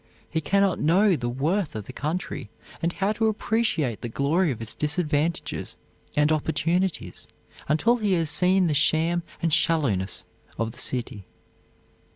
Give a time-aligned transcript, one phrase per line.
[0.27, 2.49] He can not know the worth of the country
[2.81, 5.77] and how to appreciate the glory of its disadvantages
[6.15, 7.27] and opportunities
[7.67, 10.25] until he has seen the sham and shallowness
[10.57, 11.27] of the city.